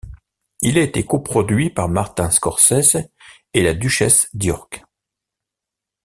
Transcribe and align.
Il 0.61 0.79
a 0.79 0.81
été 0.81 1.05
coproduit 1.05 1.69
par 1.69 1.87
Martin 1.87 2.31
Scorsese 2.31 2.95
et 3.53 3.61
la 3.61 3.75
duchesse 3.75 4.29
d'York. 4.33 4.83